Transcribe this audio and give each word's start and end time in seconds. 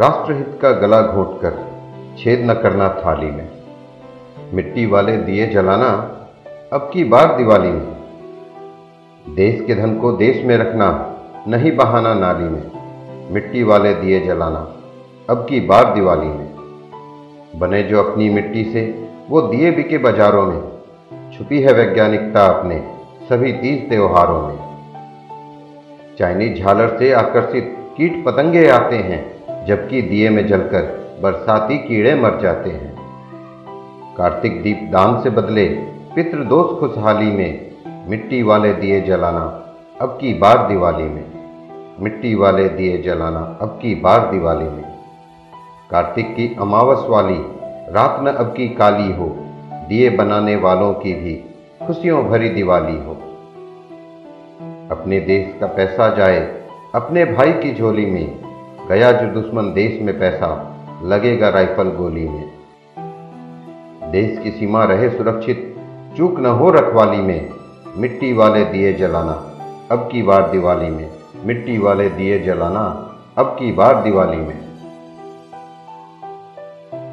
राष्ट्रहित 0.00 0.58
का 0.62 0.70
गला 0.70 1.02
घोंटकर 1.02 1.66
छेद 2.18 2.50
न 2.50 2.54
करना 2.54 2.88
थाली 2.88 3.30
में। 3.30 3.48
मिट्टी 4.54 4.86
वाले 4.86 5.16
दिए 5.16 5.46
जलाना, 5.46 5.90
अब 6.72 6.90
की 6.92 7.04
बार 7.04 7.36
दिवाली 7.36 7.68
में? 7.68 7.96
देश 9.28 9.64
के 9.66 9.74
धन 9.74 9.98
को 9.98 10.12
देश 10.12 10.44
में 10.44 10.56
रखना, 10.56 11.16
नहीं 11.48 11.76
बहाना 11.76 12.14
नाली 12.14 12.44
में। 12.44 12.70
मिट्टी 13.32 13.62
वाले 13.62 13.94
दिए 13.94 14.20
जलाना, 14.20 14.76
अब 15.30 15.46
की 15.48 15.60
बार 15.60 15.94
दिवाली 15.94 16.28
में। 16.28 16.54
बने 17.56 17.82
जो 17.82 18.02
अपनी 18.02 18.30
मिट्टी 18.30 18.64
से, 18.64 19.08
वो 19.30 19.42
दिए 19.42 19.70
बिके 19.70 19.98
बाजारों 19.98 20.46
में। 20.46 20.62
छुपी 21.32 21.60
है 21.60 21.72
वैज्ञानिकता 21.72 22.46
अपने, 22.46 22.94
सभी 23.28 23.52
तीज 23.52 23.88
त्योहारों 23.88 24.48
में। 24.48 24.58
चाइनीज़ 26.18 26.62
झालर 26.62 26.98
से 26.98 27.12
आकर्षित 27.12 27.76
कीट 27.96 28.24
पतंगे 28.24 28.68
आते 28.68 28.96
हैं। 28.96 29.37
जबकि 29.68 30.02
दिए 30.02 30.30
में 30.30 30.46
जलकर 30.46 30.82
बरसाती 31.22 31.78
कीड़े 31.78 32.14
मर 32.14 32.40
जाते 32.42 32.70
हैं। 32.70 32.96
कार्तिक 34.18 34.62
दीप 34.62 34.88
दान 34.92 35.22
से 35.22 35.30
बदले 35.30 35.68
पितृदोष 36.14 36.80
खुशहाली 36.80 37.30
में 37.30 37.70
मिट्टी 38.10 38.42
वाले 38.42 38.72
दिए 38.72 39.00
जलाना 39.00 39.74
अब 40.00 40.18
की 40.20 40.34
बार 40.34 40.68
दिवाली 40.68 41.04
में। 41.04 41.24
मिट्टी 42.00 42.34
वाले 42.34 42.68
दिए 42.68 42.98
जलाना 42.98 43.58
अब 43.62 43.68
की 43.82 43.94
बार 43.94 44.30
दिवाली 44.30 44.64
में। 44.64 44.98
कार्तिक 45.90 46.36
की 46.36 46.56
अमावस 46.60 47.06
वाली 47.08 47.38
रात 47.92 48.20
न 48.22 48.26
अब 48.26 48.46
की 48.46 48.68
काली 48.68 49.12
हो, 49.12 49.36
दिए 49.88 50.10
बनाने 50.10 50.56
वालों 50.56 50.92
की 50.94 51.12
भी 51.12 51.34
खुशियों 51.86 52.24
भरी 52.24 52.48
दिवाली 52.48 52.96
हो। 52.96 53.12
अपने 54.90 55.20
देश 55.20 55.60
का 55.60 55.66
पैसा 55.66 56.14
जाए, 56.14 56.62
अपने 56.94 57.24
भाई 57.24 57.52
की 57.52 57.74
झोली 57.74 58.06
में 58.06 58.47
गया 58.88 59.12
जो 59.12 59.40
दुश्मन 59.40 59.72
देश 59.72 60.02
में 60.02 60.18
पैसा, 60.18 60.76
लगेगा 61.04 61.48
राइफल 61.48 61.88
गोली 61.88 62.28
में। 62.28 62.50
देश 64.12 64.38
की 64.38 64.50
सीमा 64.50 64.84
रहे 64.84 65.10
सुरक्षित, 65.10 65.76
चूक 66.16 66.40
न 66.40 66.46
हो 66.46 66.70
रखवाली 66.70 67.16
में। 67.16 67.50
मिट्टी 67.96 68.32
वाले 68.32 68.64
दिए 68.64 68.92
जलाना, 68.92 69.32
अब 69.92 70.08
की 70.12 70.22
बार 70.22 70.50
दिवाली 70.50 70.90
में। 70.90 71.10
मिट्टी 71.44 71.78
वाले 71.78 72.08
दिए 72.08 72.38
जलाना, 72.38 73.14
अब 73.38 73.46
की 73.46 73.72
बार 73.72 74.02
दिवाली 74.02 74.36
में। 74.36 74.67